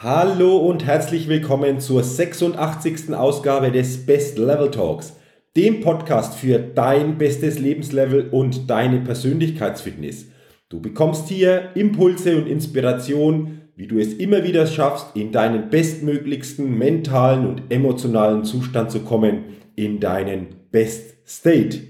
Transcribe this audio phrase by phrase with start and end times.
[0.00, 3.12] Hallo und herzlich willkommen zur 86.
[3.16, 5.16] Ausgabe des Best Level Talks,
[5.56, 10.26] dem Podcast für dein bestes Lebenslevel und deine Persönlichkeitsfitness.
[10.68, 16.78] Du bekommst hier Impulse und Inspiration, wie du es immer wieder schaffst, in deinen bestmöglichsten
[16.78, 21.80] mentalen und emotionalen Zustand zu kommen, in deinen Best State.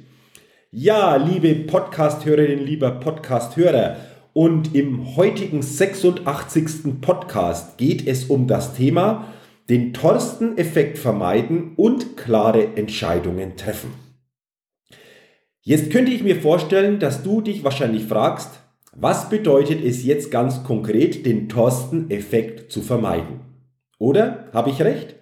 [0.70, 3.96] Ja, liebe Podcast-Hörerinnen, lieber Podcast-Hörer,
[4.38, 7.00] und im heutigen 86.
[7.00, 9.34] Podcast geht es um das Thema
[9.68, 13.90] den Thorsten-Effekt vermeiden und klare Entscheidungen treffen.
[15.62, 18.60] Jetzt könnte ich mir vorstellen, dass du dich wahrscheinlich fragst,
[18.94, 23.40] was bedeutet es jetzt ganz konkret, den Thorsten-Effekt zu vermeiden?
[23.98, 25.16] Oder habe ich recht?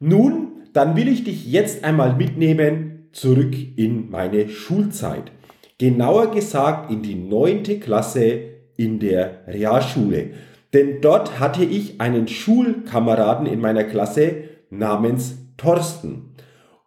[0.00, 5.30] Nun, dann will ich dich jetzt einmal mitnehmen zurück in meine Schulzeit
[5.78, 8.40] genauer gesagt in die neunte Klasse
[8.76, 10.30] in der Realschule.
[10.72, 14.34] Denn dort hatte ich einen Schulkameraden in meiner Klasse
[14.70, 16.34] namens Thorsten.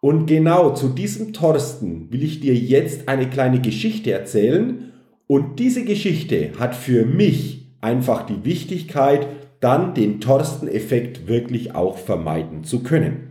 [0.00, 4.92] Und genau zu diesem Thorsten will ich dir jetzt eine kleine Geschichte erzählen.
[5.26, 9.26] Und diese Geschichte hat für mich einfach die Wichtigkeit,
[9.60, 13.29] dann den Thorsten-Effekt wirklich auch vermeiden zu können.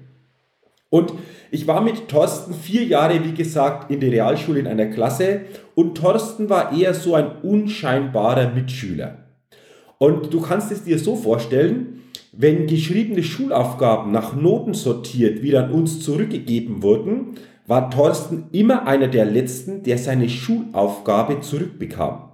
[0.89, 1.13] Und
[1.51, 5.41] ich war mit Thorsten vier Jahre, wie gesagt, in der Realschule in einer Klasse
[5.75, 9.25] und Thorsten war eher so ein unscheinbarer Mitschüler.
[9.99, 12.01] Und du kannst es dir so vorstellen,
[12.31, 17.35] wenn geschriebene Schulaufgaben nach Noten sortiert wieder an uns zurückgegeben wurden,
[17.67, 22.31] war Thorsten immer einer der Letzten, der seine Schulaufgabe zurückbekam.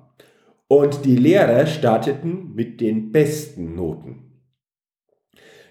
[0.68, 4.42] Und die Lehrer starteten mit den besten Noten.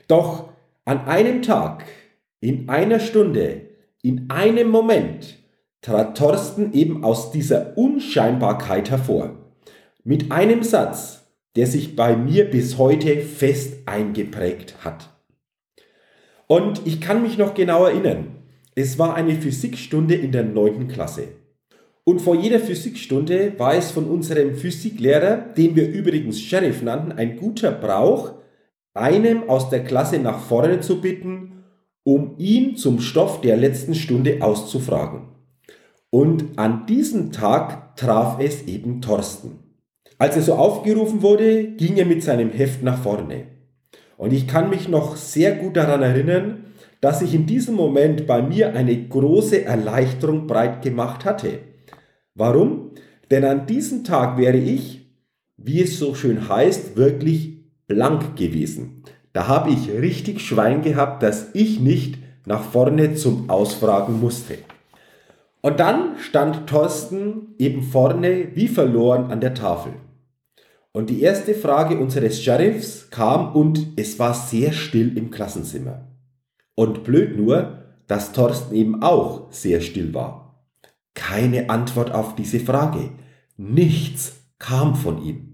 [0.06, 0.50] Doch
[0.84, 1.84] an einem Tag
[2.44, 3.62] in einer Stunde,
[4.03, 5.38] in einem Moment
[5.81, 9.38] trat Thorsten eben aus dieser Unscheinbarkeit hervor.
[10.05, 11.22] Mit einem Satz,
[11.56, 15.09] der sich bei mir bis heute fest eingeprägt hat.
[16.47, 18.37] Und ich kann mich noch genau erinnern,
[18.75, 20.88] es war eine Physikstunde in der 9.
[20.88, 21.28] Klasse.
[22.05, 27.38] Und vor jeder Physikstunde war es von unserem Physiklehrer, den wir übrigens Sheriff nannten, ein
[27.38, 28.34] guter Brauch,
[28.93, 31.54] einem aus der Klasse nach vorne zu bitten
[32.05, 35.23] um ihn zum Stoff der letzten Stunde auszufragen.
[36.11, 39.59] Und an diesem Tag traf es eben Thorsten.
[40.19, 43.49] Als er so aufgerufen wurde, ging er mit seinem Heft nach vorne.
[44.17, 46.67] Und ich kann mich noch sehr gut daran erinnern,
[47.01, 51.59] dass sich in diesem Moment bei mir eine große Erleichterung breit gemacht hatte.
[52.35, 52.93] Warum?
[53.31, 55.11] Denn an diesem Tag wäre ich,
[55.57, 59.03] wie es so schön heißt, wirklich blank gewesen.
[59.34, 64.59] Da habe ich richtig Schwein gehabt, dass ich nicht nach vorne zum Ausfragen musste.
[65.61, 69.94] Und dann stand Thorsten eben vorne wie verloren an der Tafel.
[70.93, 76.06] Und die erste Frage unseres Sheriffs kam und es war sehr still im Klassenzimmer.
[76.77, 80.65] Und blöd nur, dass Thorsten eben auch sehr still war.
[81.15, 83.11] Keine Antwort auf diese Frage.
[83.56, 85.54] Nichts kam von ihm.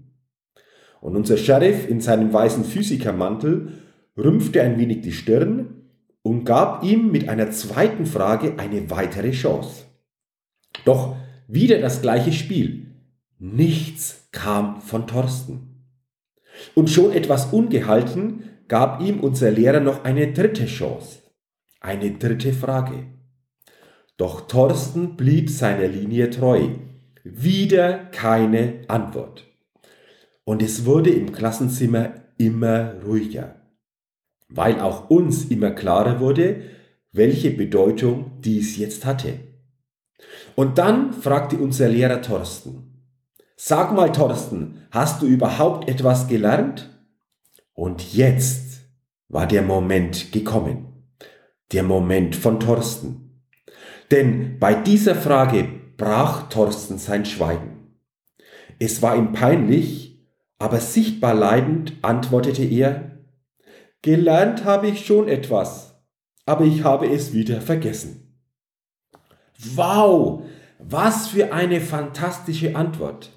[1.01, 3.73] Und unser Sheriff in seinem weißen Physikermantel
[4.15, 5.87] rümpfte ein wenig die Stirn
[6.21, 9.85] und gab ihm mit einer zweiten Frage eine weitere Chance.
[10.85, 11.15] Doch
[11.47, 12.91] wieder das gleiche Spiel.
[13.39, 15.87] Nichts kam von Thorsten.
[16.75, 21.23] Und schon etwas ungehalten gab ihm unser Lehrer noch eine dritte Chance,
[21.79, 23.07] eine dritte Frage.
[24.17, 26.69] Doch Thorsten blieb seiner Linie treu.
[27.23, 29.50] Wieder keine Antwort
[30.43, 33.55] und es wurde im Klassenzimmer immer ruhiger,
[34.49, 36.61] weil auch uns immer klarer wurde,
[37.11, 39.39] welche Bedeutung dies jetzt hatte.
[40.55, 42.87] Und dann fragte unser Lehrer Thorsten,
[43.55, 46.89] Sag mal Thorsten, hast du überhaupt etwas gelernt?
[47.73, 48.79] Und jetzt
[49.29, 50.87] war der Moment gekommen,
[51.71, 53.43] der Moment von Thorsten.
[54.09, 57.95] Denn bei dieser Frage brach Thorsten sein Schweigen.
[58.79, 60.10] Es war ihm peinlich,
[60.61, 63.11] aber sichtbar leidend antwortete er,
[64.03, 65.95] Gelernt habe ich schon etwas,
[66.45, 68.37] aber ich habe es wieder vergessen.
[69.75, 70.43] Wow,
[70.79, 73.31] was für eine fantastische Antwort.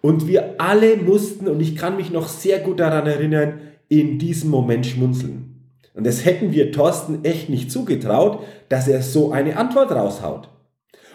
[0.00, 4.50] Und wir alle mussten, und ich kann mich noch sehr gut daran erinnern, in diesem
[4.50, 5.70] Moment schmunzeln.
[5.94, 10.48] Und das hätten wir Thorsten echt nicht zugetraut, dass er so eine Antwort raushaut.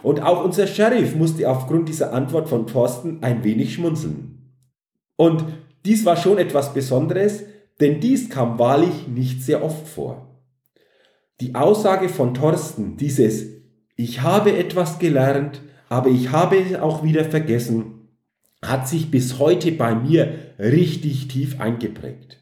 [0.03, 4.28] Und auch unser Sheriff musste aufgrund dieser Antwort von Thorsten ein wenig schmunzeln.
[5.19, 5.43] Und
[5.83, 7.43] dies war schon etwas Besonderes,
[7.81, 10.29] denn dies kam wahrlich nicht sehr oft vor.
[11.41, 13.47] Die Aussage von Thorsten, dieses
[13.97, 18.07] Ich habe etwas gelernt, aber ich habe es auch wieder vergessen,
[18.61, 22.41] hat sich bis heute bei mir richtig tief eingeprägt.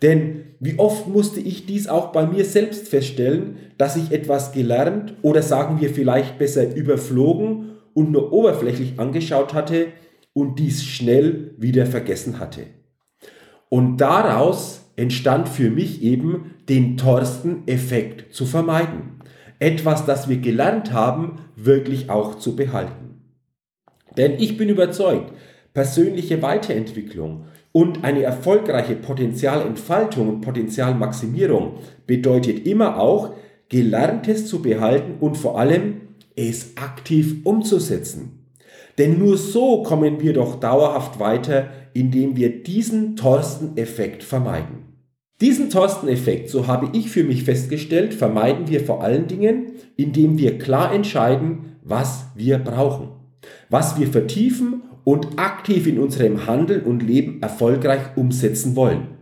[0.00, 5.14] Denn wie oft musste ich dies auch bei mir selbst feststellen, dass ich etwas gelernt
[5.22, 9.88] oder sagen wir vielleicht besser überflogen und nur oberflächlich angeschaut hatte
[10.38, 12.66] und dies schnell wieder vergessen hatte.
[13.68, 19.20] Und daraus entstand für mich eben, den Thorsten-Effekt zu vermeiden.
[19.58, 23.20] Etwas, das wir gelernt haben, wirklich auch zu behalten.
[24.16, 25.32] Denn ich bin überzeugt,
[25.74, 33.34] persönliche Weiterentwicklung und eine erfolgreiche Potenzialentfaltung und Potenzialmaximierung bedeutet immer auch,
[33.68, 36.00] Gelerntes zu behalten und vor allem
[36.36, 38.37] es aktiv umzusetzen.
[38.98, 44.88] Denn nur so kommen wir doch dauerhaft weiter, indem wir diesen Thorsten-Effekt vermeiden.
[45.40, 50.58] Diesen Thorsten-Effekt, so habe ich für mich festgestellt, vermeiden wir vor allen Dingen, indem wir
[50.58, 53.10] klar entscheiden, was wir brauchen,
[53.70, 59.18] was wir vertiefen und aktiv in unserem Handeln und Leben erfolgreich umsetzen wollen.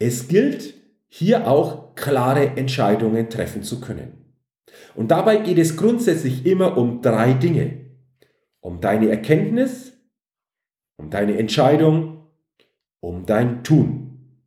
[0.00, 0.74] Es gilt,
[1.06, 4.24] hier auch klare Entscheidungen treffen zu können.
[4.96, 7.85] Und dabei geht es grundsätzlich immer um drei Dinge
[8.66, 9.92] um deine Erkenntnis,
[10.96, 12.26] um deine Entscheidung,
[12.98, 14.42] um dein Tun.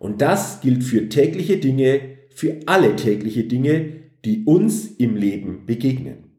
[0.00, 3.92] Und das gilt für tägliche Dinge, für alle tägliche Dinge,
[4.24, 6.32] die uns im Leben begegnen.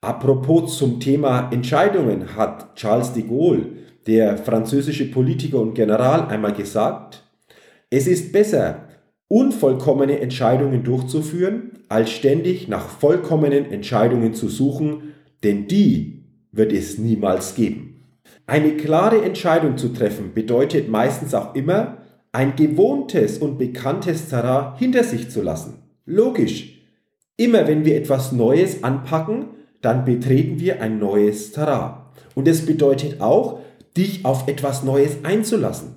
[0.00, 3.66] Apropos zum Thema Entscheidungen hat Charles de Gaulle,
[4.06, 7.24] der französische Politiker und General, einmal gesagt,
[7.90, 8.88] es ist besser,
[9.26, 15.05] unvollkommene Entscheidungen durchzuführen, als ständig nach vollkommenen Entscheidungen zu suchen,
[15.46, 18.02] denn die wird es niemals geben.
[18.46, 21.98] Eine klare Entscheidung zu treffen bedeutet meistens auch immer,
[22.32, 25.82] ein gewohntes und bekanntes Terrain hinter sich zu lassen.
[26.04, 26.82] Logisch.
[27.36, 29.46] Immer wenn wir etwas Neues anpacken,
[29.82, 31.94] dann betreten wir ein neues Terrain.
[32.34, 33.60] Und es bedeutet auch,
[33.96, 35.94] dich auf etwas Neues einzulassen.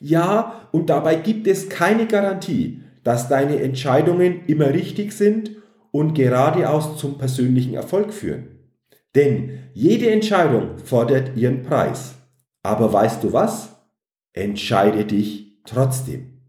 [0.00, 5.52] Ja, und dabei gibt es keine Garantie, dass deine Entscheidungen immer richtig sind
[5.92, 8.49] und geradeaus zum persönlichen Erfolg führen.
[9.14, 12.14] Denn jede Entscheidung fordert ihren Preis.
[12.62, 13.76] Aber weißt du was?
[14.32, 16.40] Entscheide dich trotzdem.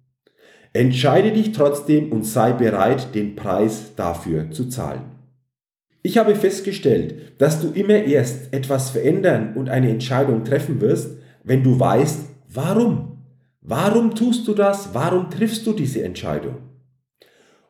[0.73, 5.11] Entscheide dich trotzdem und sei bereit, den Preis dafür zu zahlen.
[6.03, 11.63] Ich habe festgestellt, dass du immer erst etwas verändern und eine Entscheidung treffen wirst, wenn
[11.63, 13.17] du weißt, warum.
[13.61, 14.93] Warum tust du das?
[14.93, 16.57] Warum triffst du diese Entscheidung?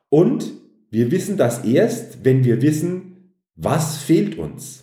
[0.09, 0.51] Und
[0.89, 4.80] wir wissen das erst, wenn wir wissen, was fehlt uns.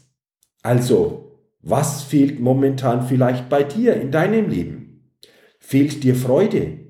[0.69, 5.15] Also, was fehlt momentan vielleicht bei dir in deinem Leben?
[5.59, 6.81] Fehlt dir Freude?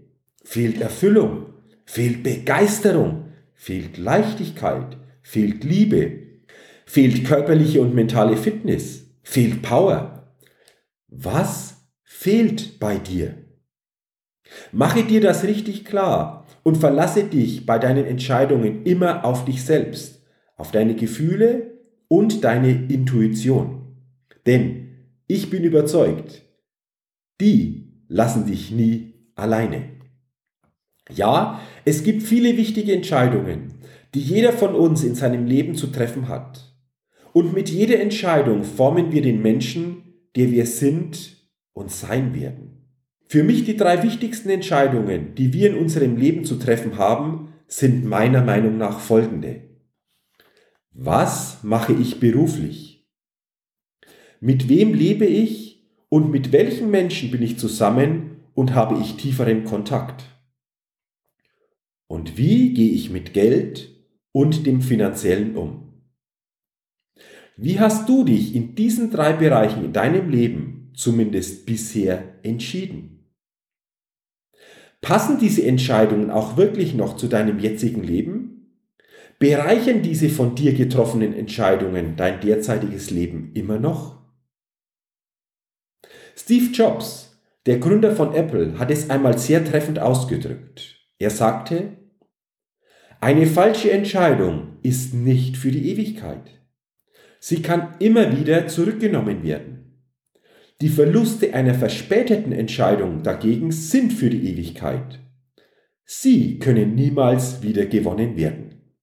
[0.43, 1.55] Fehlt Erfüllung?
[1.85, 3.27] Fehlt Begeisterung?
[3.55, 4.97] Fehlt Leichtigkeit?
[5.23, 6.11] Fehlt Liebe?
[6.87, 9.13] Fehlt körperliche und mentale Fitness?
[9.23, 10.35] Fehlt Power?
[11.07, 13.37] Was fehlt bei dir?
[14.73, 20.25] Mache dir das richtig klar und verlasse dich bei deinen Entscheidungen immer auf dich selbst,
[20.57, 23.78] auf deine Gefühle und deine Intuition.
[24.49, 24.89] Denn
[25.27, 26.43] ich bin überzeugt,
[27.39, 29.91] die lassen dich nie alleine.
[31.15, 33.75] Ja, es gibt viele wichtige Entscheidungen,
[34.15, 36.75] die jeder von uns in seinem Leben zu treffen hat.
[37.35, 41.37] Und mit jeder Entscheidung formen wir den Menschen, der wir sind
[41.75, 42.87] und sein werden.
[43.27, 48.07] Für mich die drei wichtigsten Entscheidungen, die wir in unserem Leben zu treffen haben, sind
[48.07, 49.61] meiner Meinung nach folgende.
[50.95, 52.98] Was mache ich beruflich?
[54.41, 59.65] Mit wem lebe ich und mit welchen Menschen bin ich zusammen und habe ich tieferen
[59.65, 60.25] Kontakt?
[62.07, 63.91] Und wie gehe ich mit Geld
[64.33, 65.89] und dem Finanziellen um?
[67.57, 73.33] Wie hast du dich in diesen drei Bereichen in deinem Leben zumindest bisher entschieden?
[75.01, 78.77] Passen diese Entscheidungen auch wirklich noch zu deinem jetzigen Leben?
[79.41, 84.18] Bereichern diese von dir getroffenen Entscheidungen dein derzeitiges Leben immer noch?
[86.41, 90.97] Steve Jobs, der Gründer von Apple, hat es einmal sehr treffend ausgedrückt.
[91.19, 91.97] Er sagte,
[93.21, 96.63] eine falsche Entscheidung ist nicht für die Ewigkeit.
[97.41, 100.05] Sie kann immer wieder zurückgenommen werden.
[100.81, 105.19] Die Verluste einer verspäteten Entscheidung dagegen sind für die Ewigkeit.
[106.05, 108.95] Sie können niemals wieder gewonnen werden.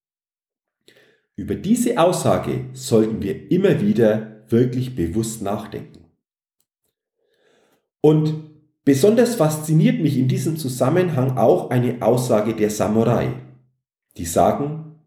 [1.36, 6.05] Über diese Aussage sollten wir immer wieder wirklich bewusst nachdenken.
[8.06, 8.52] Und
[8.84, 13.30] besonders fasziniert mich in diesem Zusammenhang auch eine Aussage der Samurai.
[14.16, 15.00] Die sagen,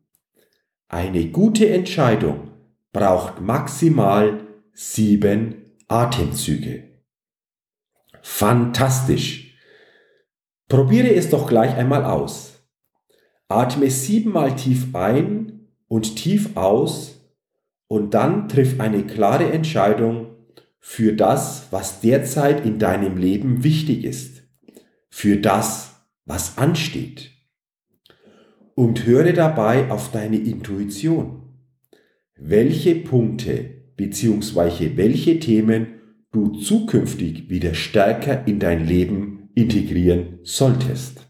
[0.88, 2.50] eine gute Entscheidung
[2.93, 4.40] braucht maximal
[4.73, 6.88] sieben Atemzüge.
[8.21, 9.57] Fantastisch.
[10.67, 12.64] Probiere es doch gleich einmal aus.
[13.47, 17.21] Atme siebenmal tief ein und tief aus
[17.87, 20.38] und dann triff eine klare Entscheidung
[20.90, 24.42] für das, was derzeit in deinem Leben wichtig ist,
[25.11, 27.30] für das, was ansteht.
[28.75, 31.42] Und höre dabei auf deine Intuition.
[32.37, 36.00] Welche Punkte beziehungsweise welche Themen
[36.33, 41.28] du zukünftig wieder stärker in dein Leben integrieren solltest.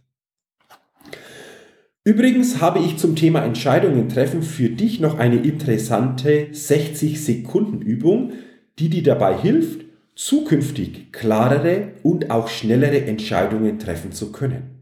[2.05, 8.33] Übrigens habe ich zum Thema Entscheidungen treffen für dich noch eine interessante 60 Sekunden Übung,
[8.79, 14.79] die dir dabei hilft, zukünftig klarere und auch schnellere Entscheidungen treffen zu können.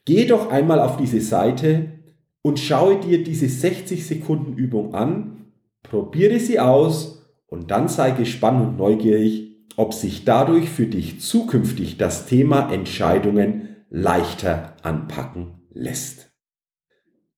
[0.06, 2.00] Geh doch einmal auf diese Seite
[2.42, 5.38] und schaue dir diese 60 Sekunden Übung an
[5.84, 11.98] Probiere sie aus und dann sei gespannt und neugierig, ob sich dadurch für dich zukünftig
[11.98, 16.32] das Thema Entscheidungen leichter anpacken lässt.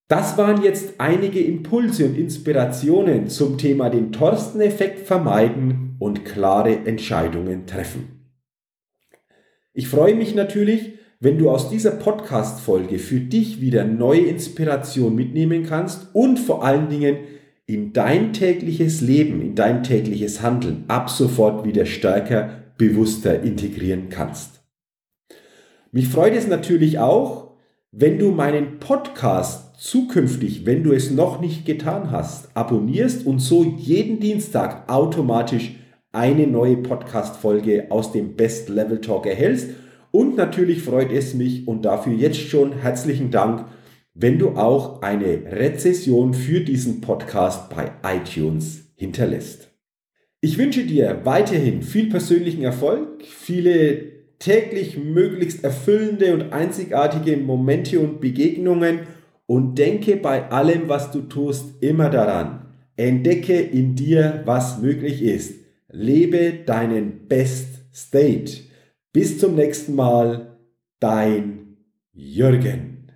[0.07, 7.65] Das waren jetzt einige Impulse und Inspirationen zum Thema den Thorsten-Effekt vermeiden und klare Entscheidungen
[7.65, 8.29] treffen.
[9.71, 15.63] Ich freue mich natürlich, wenn du aus dieser Podcast-Folge für dich wieder neue Inspiration mitnehmen
[15.63, 17.19] kannst und vor allen Dingen
[17.65, 24.61] in dein tägliches Leben, in dein tägliches Handeln ab sofort wieder stärker, bewusster integrieren kannst.
[25.93, 27.53] Mich freut es natürlich auch,
[27.91, 33.63] wenn du meinen Podcast zukünftig, wenn du es noch nicht getan hast, abonnierst und so
[33.63, 35.75] jeden Dienstag automatisch
[36.13, 39.71] eine neue Podcast-Folge aus dem Best Level Talk erhältst.
[40.11, 43.65] Und natürlich freut es mich und dafür jetzt schon herzlichen Dank
[44.15, 49.71] wenn du auch eine Rezession für diesen Podcast bei iTunes hinterlässt.
[50.39, 58.19] Ich wünsche dir weiterhin viel persönlichen Erfolg, viele täglich möglichst erfüllende und einzigartige Momente und
[58.19, 58.99] Begegnungen
[59.45, 62.65] und denke bei allem, was du tust, immer daran.
[62.97, 65.55] Entdecke in dir, was möglich ist.
[65.95, 68.63] Lebe deinen Best State.
[69.11, 70.57] Bis zum nächsten Mal,
[70.99, 71.77] dein
[72.13, 73.11] Jürgen.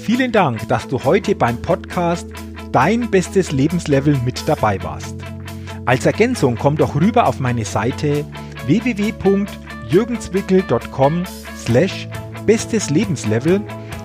[0.00, 2.26] Vielen Dank, dass du heute beim Podcast
[2.72, 5.14] Dein bestes Lebenslevel mit dabei warst.
[5.86, 8.24] Als Ergänzung komm doch rüber auf meine Seite
[8.66, 11.22] www.jürgenzwickel.com
[11.56, 12.08] slash
[12.44, 13.60] bestes Lebenslevel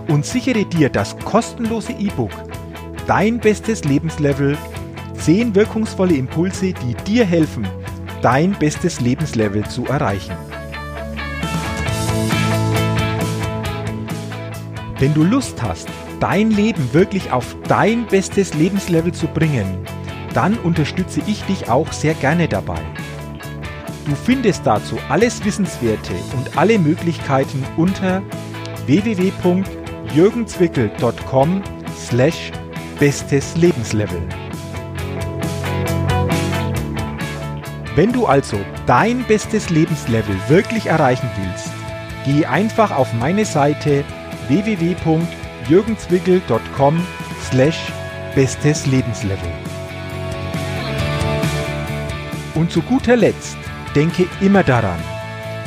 [0.09, 2.29] und sichere dir das kostenlose E-Book
[3.07, 4.55] Dein bestes Lebenslevel
[5.25, 7.67] 10 wirkungsvolle Impulse, die dir helfen,
[8.21, 10.35] dein bestes Lebenslevel zu erreichen.
[14.99, 15.89] Wenn du Lust hast,
[16.19, 19.79] dein Leben wirklich auf dein bestes Lebenslevel zu bringen,
[20.35, 22.77] dann unterstütze ich dich auch sehr gerne dabei.
[24.05, 28.21] Du findest dazu alles Wissenswerte und alle Möglichkeiten unter
[28.85, 31.63] www.jürgenzwickel.com
[31.97, 32.51] slash
[32.99, 34.21] bestes Lebenslevel.
[37.95, 41.71] Wenn du also dein bestes Lebenslevel wirklich erreichen willst,
[42.25, 44.03] geh einfach auf meine Seite
[44.49, 47.07] www.jürgenzwickel.com
[47.49, 47.93] slash
[48.35, 49.49] bestes Lebenslevel.
[52.53, 53.55] Und zu guter Letzt
[53.95, 54.99] denke immer daran,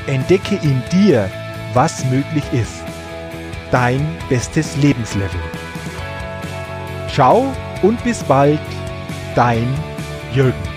[0.06, 1.30] entdecke in dir,
[1.72, 2.84] was möglich ist.
[3.70, 5.40] Dein bestes Lebenslevel.
[7.10, 8.60] Ciao und bis bald,
[9.34, 9.66] dein
[10.34, 10.67] Jürgen.